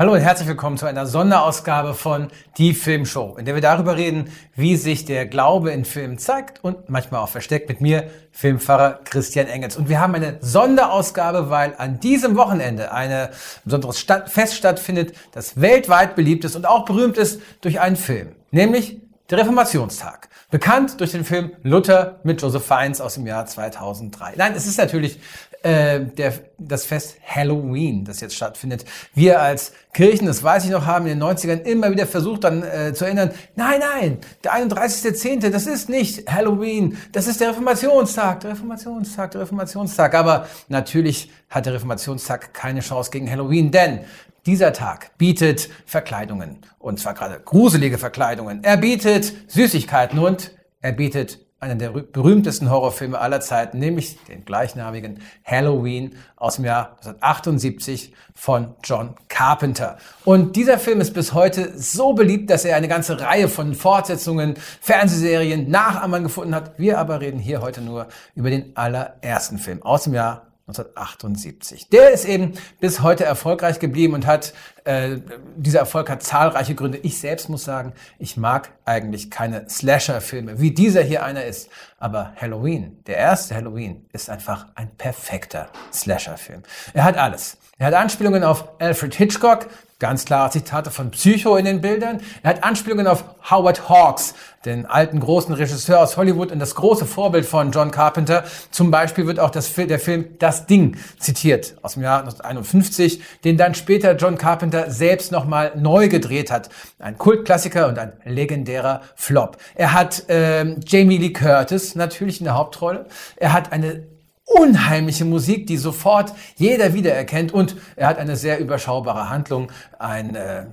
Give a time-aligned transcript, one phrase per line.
[0.00, 4.32] Hallo und herzlich willkommen zu einer Sonderausgabe von Die Filmshow, in der wir darüber reden,
[4.56, 9.46] wie sich der Glaube in Filmen zeigt und manchmal auch versteckt mit mir, Filmfahrer Christian
[9.46, 9.76] Engels.
[9.76, 13.28] Und wir haben eine Sonderausgabe, weil an diesem Wochenende eine
[13.66, 18.28] besonderes Stadt Fest stattfindet, das weltweit beliebt ist und auch berühmt ist durch einen Film,
[18.52, 20.30] nämlich der Reformationstag.
[20.50, 24.32] Bekannt durch den Film Luther mit Joseph Fiennes aus dem Jahr 2003.
[24.36, 25.20] Nein, es ist natürlich
[25.62, 28.84] äh, der, das Fest Halloween, das jetzt stattfindet.
[29.14, 32.62] Wir als Kirchen, das weiß ich noch, haben in den 90ern immer wieder versucht dann
[32.62, 38.40] äh, zu erinnern, nein, nein, der 31.10., das ist nicht Halloween, das ist der Reformationstag,
[38.40, 40.14] der Reformationstag, der Reformationstag.
[40.14, 44.00] Aber natürlich hat der Reformationstag keine Chance gegen Halloween, denn
[44.46, 48.64] dieser Tag bietet Verkleidungen, und zwar gerade gruselige Verkleidungen.
[48.64, 55.20] Er bietet Süßigkeiten und er bietet einen der berühmtesten Horrorfilme aller Zeiten, nämlich den gleichnamigen
[55.44, 59.98] Halloween aus dem Jahr 1978 von John Carpenter.
[60.24, 64.54] Und dieser Film ist bis heute so beliebt, dass er eine ganze Reihe von Fortsetzungen,
[64.80, 66.78] Fernsehserien, Nachahmern gefunden hat.
[66.78, 71.88] Wir aber reden hier heute nur über den allerersten Film aus dem Jahr 1978.
[71.90, 75.18] Der ist eben bis heute erfolgreich geblieben und hat, äh,
[75.56, 76.98] dieser Erfolg hat zahlreiche Gründe.
[76.98, 81.68] Ich selbst muss sagen, ich mag eigentlich keine Slasher-Filme, wie dieser hier einer ist.
[81.98, 86.62] Aber Halloween, der erste Halloween, ist einfach ein perfekter Slasher-Film.
[86.94, 87.58] Er hat alles.
[87.78, 89.68] Er hat Anspielungen auf Alfred Hitchcock,
[90.00, 92.22] Ganz klare Zitate von Psycho in den Bildern.
[92.42, 94.34] Er hat Anspielungen auf Howard Hawks,
[94.64, 98.44] den alten großen Regisseur aus Hollywood und das große Vorbild von John Carpenter.
[98.70, 103.58] Zum Beispiel wird auch das, der Film Das Ding zitiert aus dem Jahr 1951, den
[103.58, 106.70] dann später John Carpenter selbst nochmal neu gedreht hat.
[106.98, 109.58] Ein Kultklassiker und ein legendärer Flop.
[109.74, 113.06] Er hat ähm, Jamie Lee Curtis natürlich in der Hauptrolle.
[113.36, 114.06] Er hat eine
[114.50, 117.52] unheimliche Musik, die sofort jeder wiedererkennt.
[117.52, 119.70] Und er hat eine sehr überschaubare Handlung.
[119.98, 120.66] Ein äh,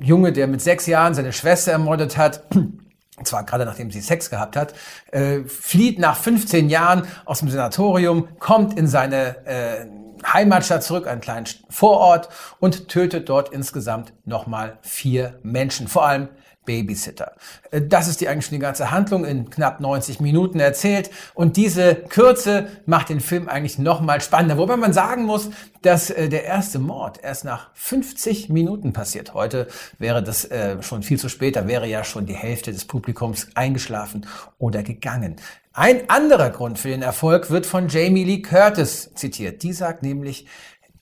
[0.00, 2.80] Junge, der mit sechs Jahren seine Schwester ermordet hat, und
[3.24, 4.74] zwar gerade nachdem sie Sex gehabt hat,
[5.10, 9.86] äh, flieht nach 15 Jahren aus dem Senatorium, kommt in seine äh,
[10.32, 12.28] Heimatstadt zurück, einen kleinen Vorort
[12.60, 16.28] und tötet dort insgesamt nochmal vier Menschen, vor allem
[16.64, 17.32] Babysitter.
[17.70, 21.56] Äh, das ist die eigentlich schon die ganze Handlung in knapp 90 Minuten erzählt und
[21.56, 24.58] diese Kürze macht den Film eigentlich noch mal spannender.
[24.58, 25.50] Wobei man sagen muss,
[25.82, 29.34] dass äh, der erste Mord erst nach 50 Minuten passiert.
[29.34, 29.68] Heute
[29.98, 33.48] wäre das äh, schon viel zu spät, da wäre ja schon die Hälfte des Publikums
[33.54, 34.26] eingeschlafen
[34.58, 35.36] oder gegangen.
[35.76, 39.64] Ein anderer Grund für den Erfolg wird von Jamie Lee Curtis zitiert.
[39.64, 40.46] Die sagt nämlich,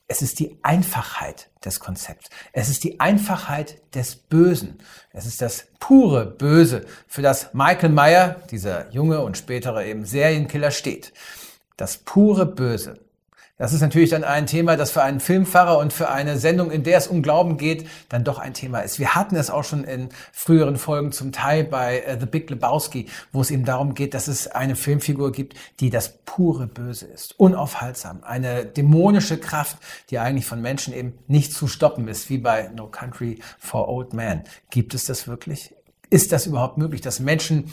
[0.08, 2.30] es ist die Einfachheit des Konzepts.
[2.54, 4.78] Es ist die Einfachheit des Bösen.
[5.12, 10.70] Es ist das pure Böse, für das Michael Meyer, dieser junge und spätere eben Serienkiller,
[10.70, 11.12] steht.
[11.76, 12.98] Das pure Böse.
[13.58, 16.84] Das ist natürlich dann ein Thema, das für einen Filmfahrer und für eine Sendung, in
[16.84, 18.98] der es um Glauben geht, dann doch ein Thema ist.
[18.98, 23.08] Wir hatten es auch schon in früheren Folgen zum Teil bei uh, The Big Lebowski,
[23.30, 27.38] wo es eben darum geht, dass es eine Filmfigur gibt, die das pure Böse ist,
[27.38, 29.76] unaufhaltsam, eine dämonische Kraft,
[30.08, 34.14] die eigentlich von Menschen eben nicht zu stoppen ist, wie bei No Country for Old
[34.14, 34.44] Men.
[34.70, 35.74] Gibt es das wirklich?
[36.08, 37.72] Ist das überhaupt möglich, dass Menschen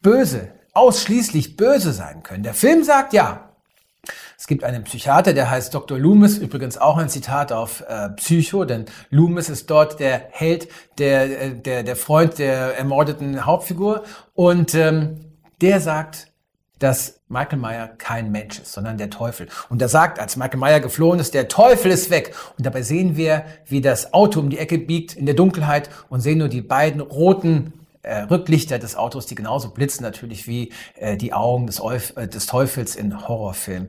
[0.00, 2.44] böse, ausschließlich böse sein können?
[2.44, 3.47] Der Film sagt ja,
[4.36, 5.98] es gibt einen Psychiater, der heißt Dr.
[5.98, 11.42] Loomis, übrigens auch ein Zitat auf äh, Psycho, denn Loomis ist dort der Held, der,
[11.42, 14.04] äh, der, der Freund der ermordeten Hauptfigur.
[14.34, 15.20] Und ähm,
[15.60, 16.28] der sagt,
[16.78, 19.48] dass Michael Meyer kein Mensch ist, sondern der Teufel.
[19.68, 22.34] Und er sagt, als Michael Meyer geflohen ist, der Teufel ist weg.
[22.56, 26.20] Und dabei sehen wir, wie das Auto um die Ecke biegt in der Dunkelheit und
[26.20, 27.72] sehen nur die beiden roten
[28.02, 32.28] äh, Rücklichter des Autos, die genauso blitzen natürlich wie äh, die Augen des, Euf äh,
[32.28, 33.88] des Teufels in Horrorfilmen.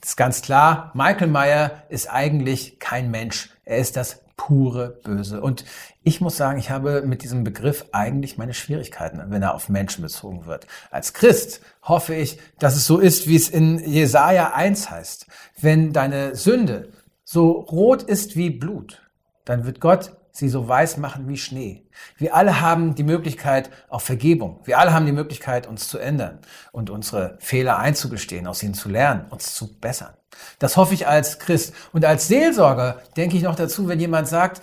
[0.00, 3.50] Das ist ganz klar, Michael Meyer ist eigentlich kein Mensch.
[3.64, 5.42] Er ist das pure Böse.
[5.42, 5.66] Und
[6.02, 10.00] ich muss sagen, ich habe mit diesem Begriff eigentlich meine Schwierigkeiten, wenn er auf Menschen
[10.00, 10.66] bezogen wird.
[10.90, 15.26] Als Christ hoffe ich, dass es so ist, wie es in Jesaja 1 heißt.
[15.60, 16.88] Wenn deine Sünde
[17.22, 19.02] so rot ist wie Blut,
[19.44, 21.86] dann wird Gott sie so weiß machen wie Schnee.
[22.16, 24.60] Wir alle haben die Möglichkeit auf Vergebung.
[24.64, 26.38] Wir alle haben die Möglichkeit, uns zu ändern
[26.72, 30.14] und unsere Fehler einzugestehen, aus ihnen zu lernen, uns zu bessern.
[30.58, 31.74] Das hoffe ich als Christ.
[31.92, 34.62] Und als Seelsorger denke ich noch dazu, wenn jemand sagt,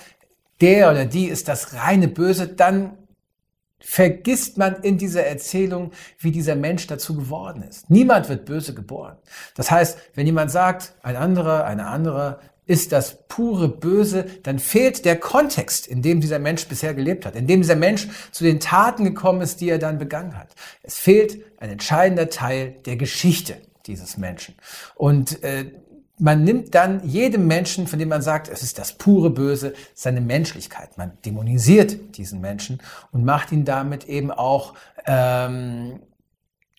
[0.61, 2.97] der oder die ist das reine Böse, dann
[3.79, 7.89] vergisst man in dieser Erzählung, wie dieser Mensch dazu geworden ist.
[7.89, 9.17] Niemand wird böse geboren.
[9.55, 15.05] Das heißt, wenn jemand sagt, ein anderer, eine andere ist das pure Böse, dann fehlt
[15.05, 18.59] der Kontext, in dem dieser Mensch bisher gelebt hat, in dem dieser Mensch zu den
[18.59, 20.49] Taten gekommen ist, die er dann begangen hat.
[20.83, 24.55] Es fehlt ein entscheidender Teil der Geschichte dieses Menschen.
[24.95, 25.71] Und äh,
[26.19, 30.19] man nimmt dann jedem Menschen, von dem man sagt, es ist das pure Böse, seine
[30.19, 30.97] Menschlichkeit.
[30.97, 32.79] Man dämonisiert diesen Menschen
[33.11, 34.73] und macht ihn damit eben auch
[35.05, 35.99] ähm,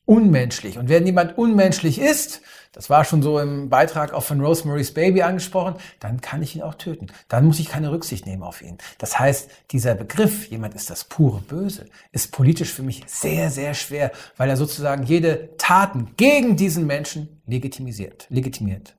[0.08, 0.78] unmenschlich.
[0.78, 2.40] Und wenn jemand unmenschlich ist,
[2.72, 6.62] das war schon so im Beitrag auch von Rosemary's Baby angesprochen, dann kann ich ihn
[6.62, 7.08] auch töten.
[7.28, 8.78] Dann muss ich keine Rücksicht nehmen auf ihn.
[8.96, 13.74] Das heißt, dieser Begriff, jemand ist das pure Böse, ist politisch für mich sehr, sehr
[13.74, 18.96] schwer, weil er sozusagen jede Taten gegen diesen Menschen legitimisiert, legitimiert.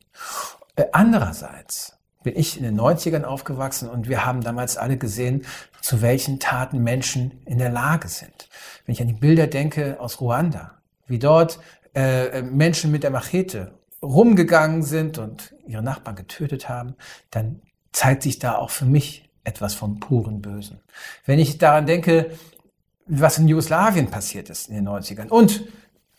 [0.75, 5.45] Äh, andererseits bin ich in den 90ern aufgewachsen und wir haben damals alle gesehen,
[5.81, 8.49] zu welchen Taten Menschen in der Lage sind.
[8.85, 10.78] Wenn ich an die Bilder denke aus Ruanda,
[11.09, 11.59] wie dort
[11.95, 16.95] äh, äh, Menschen mit der Machete rumgegangen sind und ihre Nachbarn getötet haben,
[17.31, 17.61] dann
[17.91, 20.79] zeigt sich da auch für mich etwas vom puren Bösen.
[21.25, 22.31] Wenn ich daran denke,
[23.07, 25.63] was in Jugoslawien passiert ist in den 90ern und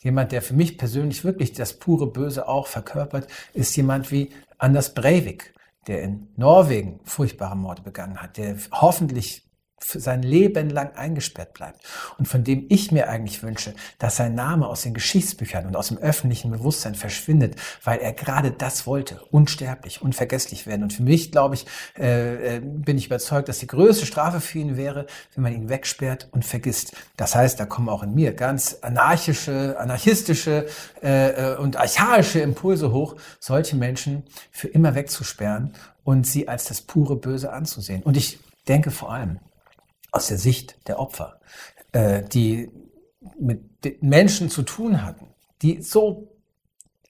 [0.02, 4.94] Jemand, der für mich persönlich wirklich das pure Böse auch verkörpert, ist jemand wie Anders
[4.94, 5.52] Breivik,
[5.86, 9.44] der in Norwegen furchtbare Morde begangen hat, der hoffentlich
[9.82, 11.80] für sein Leben lang eingesperrt bleibt
[12.18, 15.88] und von dem ich mir eigentlich wünsche, dass sein Name aus den Geschichtsbüchern und aus
[15.88, 20.82] dem öffentlichen Bewusstsein verschwindet, weil er gerade das wollte, unsterblich, unvergesslich werden.
[20.82, 21.66] Und für mich, glaube ich,
[21.98, 25.68] äh, äh, bin ich überzeugt, dass die größte Strafe für ihn wäre, wenn man ihn
[25.68, 26.92] wegsperrt und vergisst.
[27.16, 30.66] Das heißt, da kommen auch in mir ganz anarchische, anarchistische
[31.02, 35.74] äh, äh und archaische Impulse hoch, solche Menschen für immer wegzusperren
[36.04, 38.02] und sie als das pure Böse anzusehen.
[38.02, 38.38] Und ich
[38.68, 39.38] denke vor allem,
[40.12, 41.40] aus der Sicht der Opfer,
[41.92, 42.70] äh, die
[43.38, 45.28] mit Menschen zu tun hatten,
[45.62, 46.30] die so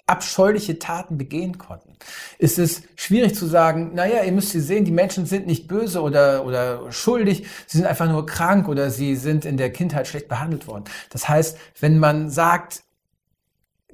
[0.06, 1.96] abscheuliche Taten begehen konnten,
[2.38, 6.02] ist es schwierig zu sagen, naja, ihr müsst sie sehen, die Menschen sind nicht böse
[6.02, 10.26] oder, oder schuldig, sie sind einfach nur krank oder sie sind in der Kindheit schlecht
[10.26, 10.84] behandelt worden.
[11.10, 12.82] Das heißt, wenn man sagt,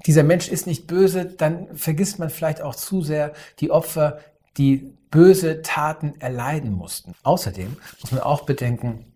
[0.06, 4.20] dieser Mensch ist nicht böse, dann vergisst man vielleicht auch zu sehr die Opfer,
[4.56, 7.14] die böse Taten erleiden mussten.
[7.22, 9.12] Außerdem muss man auch bedenken,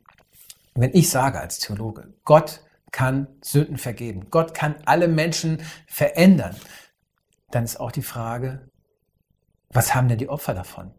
[0.74, 6.56] wenn ich sage als Theologe, Gott kann Sünden vergeben, Gott kann alle Menschen verändern,
[7.50, 8.68] dann ist auch die Frage,
[9.70, 10.92] was haben denn die Opfer davon?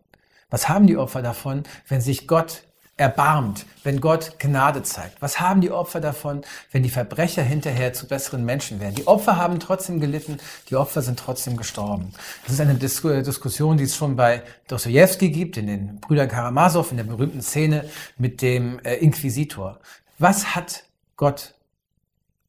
[0.49, 2.63] Was haben die Opfer davon, wenn sich Gott
[3.01, 5.21] erbarmt, wenn Gott Gnade zeigt?
[5.21, 8.93] Was haben die Opfer davon, wenn die Verbrecher hinterher zu besseren Menschen werden?
[8.93, 10.37] Die Opfer haben trotzdem gelitten,
[10.69, 12.13] die Opfer sind trotzdem gestorben.
[12.43, 16.91] Das ist eine Dis Diskussion, die es schon bei Dostoevsky gibt, in den Brüdern Karamasow,
[16.91, 19.79] in der berühmten Szene mit dem äh, Inquisitor.
[20.19, 20.83] Was hat
[21.17, 21.55] Gott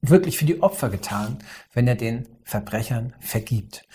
[0.03, 1.39] wirklich für die Opfer getan,
[1.73, 3.87] wenn er den Verbrechern vergibt?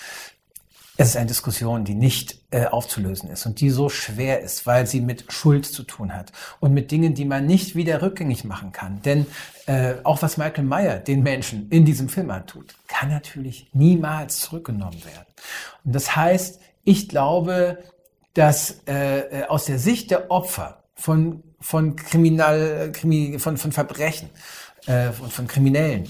[1.00, 4.88] Es ist eine Diskussion, die nicht äh, aufzulösen ist und die so schwer ist, weil
[4.88, 8.72] sie mit Schuld zu tun hat und mit Dingen, die man nicht wieder rückgängig machen
[8.72, 9.04] kann.
[9.04, 9.28] Denn
[9.68, 15.04] äh, auch was Michael Meyer den Menschen in diesem Film antut, kann natürlich niemals zurückgenommen
[15.06, 15.28] werden.
[15.86, 17.78] Und das heißt, ich glaube,
[18.34, 24.30] dass äh, äh aus der Sicht der Opfer von von Kriminal, Krimi, von von Verbrechen,
[24.88, 26.10] äh, von, von Kriminellen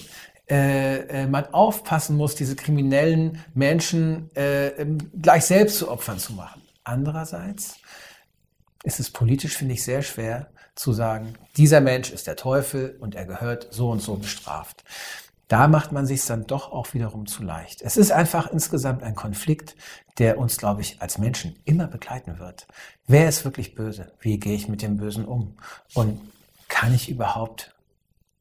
[0.50, 4.86] äh, äh, man aufpassen muss, diese kriminellen Menschen äh,
[5.22, 6.62] gleich selbst zu Opfern zu machen.
[6.84, 7.80] Andererseits
[8.84, 13.16] ist es politisch, finde ich, sehr schwer zu sagen, dieser Mensch ist der Teufel und
[13.16, 14.86] er gehört so und so bestraft.
[15.50, 17.82] Da macht man sich dann doch auch wiederum zu leicht.
[17.82, 19.76] Es ist einfach insgesamt ein Konflikt,
[20.18, 22.68] der uns, glaube ich, als Menschen immer begleiten wird.
[23.06, 24.14] Wer ist wirklich böse?
[24.20, 25.58] Wie gehe ich mit dem Bösen um?
[25.94, 26.22] Und
[26.68, 27.76] kann ich überhaupt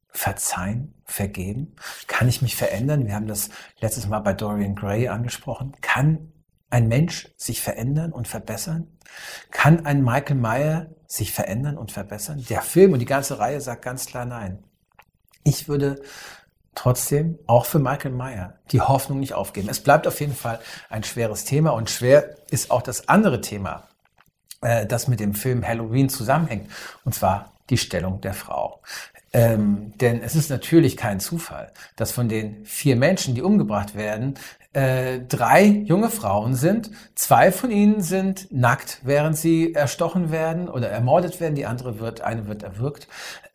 [0.09, 1.75] verzeihen, vergeben?
[2.07, 3.07] Kann ich mich verändern?
[3.07, 3.49] Wir haben das
[3.79, 5.73] letztes Mal bei Dorian Gray angesprochen.
[5.81, 6.31] Kann
[6.69, 8.87] ein Mensch sich verändern und verbessern?
[9.51, 12.45] Kann ein Michael Meyer sich verändern und verbessern?
[12.49, 14.63] Der Film und die ganze Reihe sagt ganz klar nein.
[15.43, 16.01] Ich würde
[16.75, 19.69] trotzdem auch für Michael Meyer die Hoffnung nicht aufgeben.
[19.69, 20.59] Es bleibt auf jeden Fall
[20.89, 23.87] ein schweres Thema und schwer ist auch das andere Thema,
[24.61, 26.69] äh, das mit dem Film Halloween zusammenhängt,
[27.05, 28.81] und zwar die Stellung der Frau.
[29.33, 34.35] Ähm, denn es ist natürlich kein Zufall, dass von den vier Menschen, die umgebracht werden,
[34.73, 36.91] äh, drei junge Frauen sind.
[37.15, 41.55] Zwei von ihnen sind nackt, während sie erstochen werden oder ermordet werden.
[41.55, 43.07] Die andere wird, eine wird erwürgt.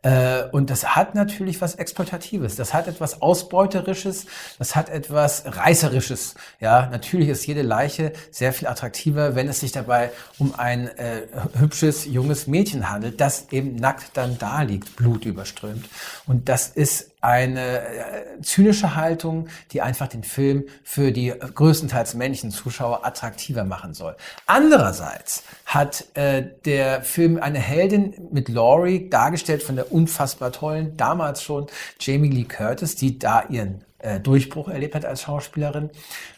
[0.02, 2.56] Äh, und das hat natürlich was Exploitatives.
[2.56, 4.26] Das hat etwas Ausbeuterisches.
[4.58, 6.34] Das hat etwas Reißerisches.
[6.60, 11.22] Ja, natürlich ist jede Leiche sehr viel attraktiver, wenn es sich dabei um ein äh,
[11.56, 15.88] hübsches, junges Mädchen handelt, das eben nackt dann da liegt, blutüberströmt.
[16.26, 22.50] Und das ist eine äh, zynische Haltung, die einfach den Film für die größtenteils männlichen
[22.50, 24.16] Zuschauer attraktiver machen soll.
[24.46, 31.42] Andererseits hat äh, der Film eine Heldin mit Laurie dargestellt von der unfassbar tollen, damals
[31.42, 31.68] schon
[32.00, 35.90] Jamie Lee Curtis, die da ihren äh, Durchbruch erlebt hat als Schauspielerin.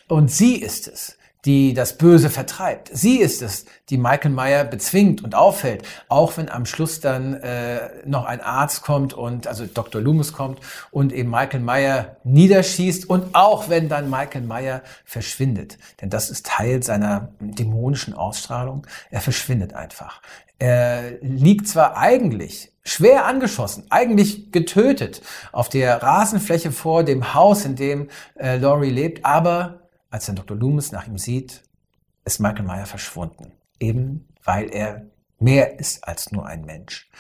[0.07, 2.91] Und sie ist es, die das Böse vertreibt.
[2.93, 7.91] Sie ist es, die Michael Meyer bezwingt und aufhält, auch wenn am Schluss dann äh,
[8.07, 10.01] noch ein Arzt kommt und also Dr.
[10.01, 10.61] Loomis kommt
[10.91, 16.47] und eben Michael Meyer niederschießt und auch wenn dann Michael Meyer verschwindet, denn das ist
[16.47, 18.87] Teil seiner dämonischen Ausstrahlung.
[19.11, 20.23] Er verschwindet einfach.
[20.59, 25.23] Er liegt zwar eigentlich schwer angeschossen, eigentlich getötet
[25.53, 28.09] auf der Rasenfläche vor dem Haus, in dem
[28.39, 29.84] äh, Laurie lebt, aber
[30.15, 30.57] als dann Dr.
[30.57, 31.65] Loomis nach ihm sieht,
[32.25, 33.51] ist Michael Meyer verschwunden.
[33.81, 35.07] Eben weil er
[35.41, 37.11] mehr ist als nur ein Mensch.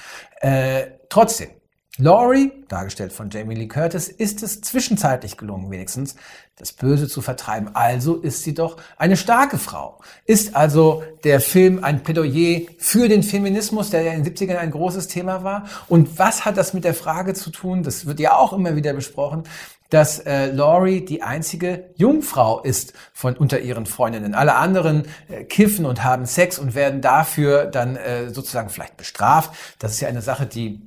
[0.40, 1.48] Äh, trotzdem,
[1.96, 6.16] Laurie, dargestellt von Jamie Lee Curtis, ist es zwischenzeitlich gelungen, wenigstens
[6.56, 7.74] das Böse zu vertreiben.
[7.74, 10.00] Also ist sie doch eine starke Frau.
[10.24, 14.72] Ist also der Film ein Plädoyer für den Feminismus, der ja in den 70ern ein
[14.72, 15.66] großes Thema war?
[15.88, 17.84] Und was hat das mit der Frage zu tun?
[17.84, 19.44] Das wird ja auch immer wieder besprochen,
[19.90, 24.34] dass äh, Laurie die einzige Jungfrau ist von unter ihren Freundinnen.
[24.34, 29.52] Alle anderen äh, kiffen und haben Sex und werden dafür dann äh, sozusagen vielleicht bestraft.
[29.78, 30.80] Das ist ja eine Sache, die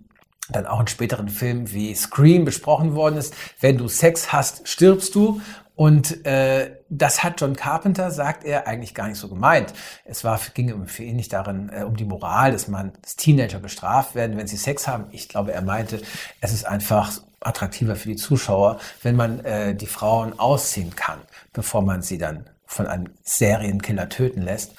[0.49, 3.33] dann auch in späteren Filmen wie Scream besprochen worden ist.
[3.59, 5.41] Wenn du Sex hast, stirbst du.
[5.75, 9.73] Und äh, das hat John Carpenter, sagt er, eigentlich gar nicht so gemeint.
[10.05, 13.59] Es war, ging für ihn nicht darin, äh, um die Moral, dass man, dass Teenager
[13.59, 15.05] bestraft werden, wenn sie Sex haben.
[15.11, 16.01] Ich glaube, er meinte,
[16.41, 21.19] es ist einfach attraktiver für die Zuschauer, wenn man äh, die Frauen ausziehen kann,
[21.53, 24.73] bevor man sie dann von einem Serienkiller töten lässt.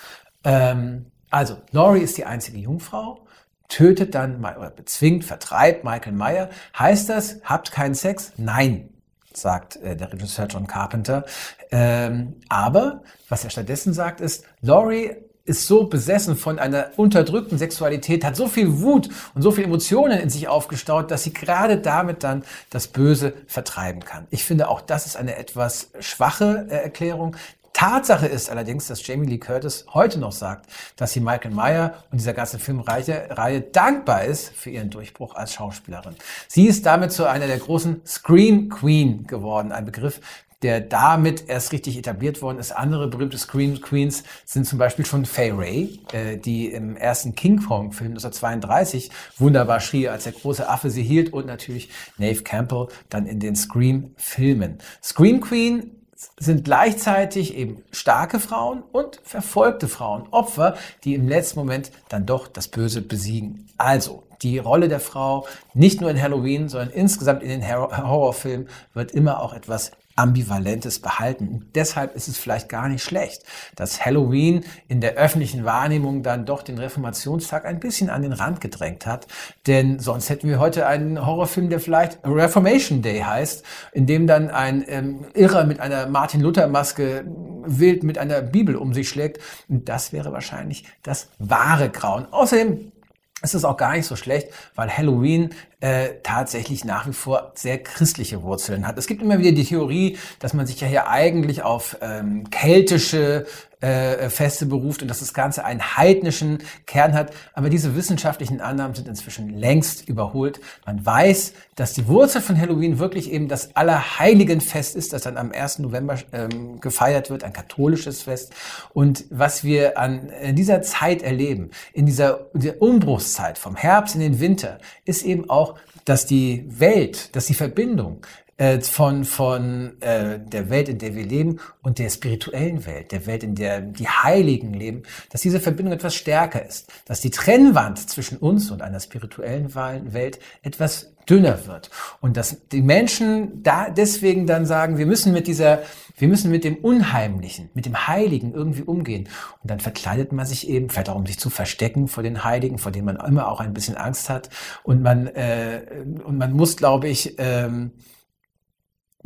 [0.45, 3.27] Ähm, also, Laurie ist die einzige Jungfrau
[3.69, 6.49] tötet dann oder bezwingt, vertreibt Michael Meyer.
[6.79, 8.33] Heißt das, habt keinen Sex?
[8.37, 8.89] Nein,
[9.33, 11.25] sagt äh, der Regisseur John Carpenter.
[11.71, 15.17] Ähm, aber was er stattdessen sagt, ist, Laurie
[15.49, 20.21] ist so besessen von einer unterdrückten Sexualität, hat so viel Wut und so viele Emotionen
[20.21, 24.27] in sich aufgestaut, dass sie gerade damit dann das Böse vertreiben kann.
[24.31, 27.37] Ich finde auch das ist eine etwas schwache äh, Erklärung,
[27.79, 32.19] Tatsache ist allerdings, dass Jamie Lee Curtis heute noch sagt, dass sie Michael Meyer und
[32.19, 36.17] dieser ganzen Filmreihe Reihe dankbar ist für ihren Durchbruch als Schauspielerin.
[36.49, 40.21] Sie ist damit zu einer der großen Scream Queen geworden, ein Begriff,
[40.63, 42.73] der damit erst richtig etabliert worden ist.
[42.73, 47.63] Andere berühmte Scream Queens sind zum Beispiel schon Fay Ray, äh, die im ersten King
[47.63, 53.27] Kong-Film 1932 wunderbar schrie, als der große Affe sie hielt und natürlich Nave Campbell dann
[53.27, 54.79] in den Scream-Filmen.
[55.03, 55.93] Scream Queen
[56.39, 62.49] sind gleichzeitig eben starke Frauen und verfolgte Frauen, Opfer, die im letzten Moment dann doch
[62.49, 63.69] das Böse besiegen.
[63.77, 69.13] Also, die Rolle der Frau, nicht nur in Halloween, sondern insgesamt in den Horrorfilmen, wird
[69.13, 71.49] immer auch etwas Ambivalentes behalten.
[71.49, 73.45] Und deshalb ist es vielleicht gar nicht schlecht,
[73.77, 78.61] dass Halloween in der öffentlichen Wahrnehmung dann doch den Reformationstag ein bisschen an den Rand
[78.61, 79.29] gedrängt hat.
[79.69, 84.51] Denn sonst hätten wir heute einen Horrorfilm, der vielleicht Reformation Day heißt, in dem dann
[84.51, 87.25] ein ähm, Irrer mit einer Martin Luther Maske
[87.65, 89.41] wild mit einer Bibel um sich schlägt.
[89.69, 92.27] Und das wäre wahrscheinlich das wahre Grauen.
[92.33, 92.93] Außerdem
[93.41, 97.79] es ist auch gar nicht so schlecht, weil Halloween äh, tatsächlich nach wie vor sehr
[97.79, 98.99] christliche Wurzeln hat.
[98.99, 103.47] Es gibt immer wieder die Theorie, dass man sich ja hier eigentlich auf ähm, keltische
[103.81, 107.33] äh, Feste beruft und dass das Ganze einen heidnischen Kern hat.
[107.55, 110.61] Aber diese wissenschaftlichen Annahmen sind inzwischen längst überholt.
[110.87, 115.53] Man weiß, dass die Wurzel von Halloween wirklich eben das Allerheiligenfest ist, das dann am
[115.53, 115.79] 1.
[115.81, 118.53] November ähm, gefeiert wird, ein katholisches Fest.
[118.93, 124.15] Und was wir an in dieser Zeit erleben, in dieser, in dieser Umbruchszeit vom Herbst
[124.15, 125.77] in den Winter, ist eben auch
[126.09, 128.25] dass die Welt, dass die Verbindung
[128.59, 133.25] äh, von, von äh, der Welt, in der wir leben und der spirituellen Welt, der
[133.27, 138.11] Welt, in der die Heiligen leben, dass diese Verbindung etwas stärker ist, dass die Trennwand
[138.11, 141.91] zwischen uns und einer spirituellen Welt etwas dünner wird.
[142.21, 145.83] Und dass die Menschen da deswegen dann sagen, wir müssen mit dieser,
[146.17, 149.29] wir müssen mit dem Unheimlichen, mit dem Heiligen irgendwie umgehen.
[149.63, 152.79] Und dann verkleidet man sich eben, vielleicht auch um sich zu verstecken vor den Heiligen,
[152.79, 154.51] vor denen man immer auch ein bisschen Angst hat.
[154.83, 155.83] Und man äh,
[156.25, 157.93] und man muss, glaube ich, ähm,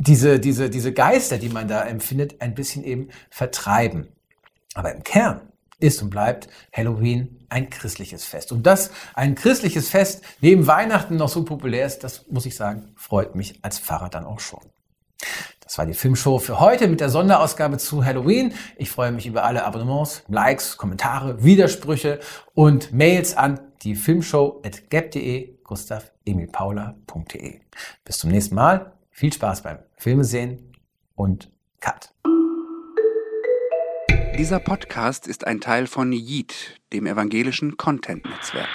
[0.07, 4.07] diese, diese, diese Geister, die man da empfindet, ein bisschen eben vertreiben.
[4.73, 5.41] Aber im Kern
[5.79, 8.51] ist und bleibt Halloween ein christliches Fest.
[8.51, 12.93] Und dass ein christliches Fest neben Weihnachten noch so populär ist, das muss ich sagen,
[12.95, 14.61] freut mich als Pfarrer dann auch schon.
[15.61, 18.53] Das war die Filmshow für heute mit der Sonderausgabe zu Halloween.
[18.77, 22.19] Ich freue mich über alle Abonnements, Likes, Kommentare, Widersprüche
[22.53, 27.61] und Mails an die Filmshow at gap.de, gustav-emil-paula.de.
[28.03, 28.92] Bis zum nächsten Mal.
[29.15, 30.75] Viel Spaß beim Filme sehen
[31.13, 32.11] und Cut.
[34.39, 38.67] Dieser Podcast ist ein Teil von Yeet, dem evangelischen Content-Netzwerk.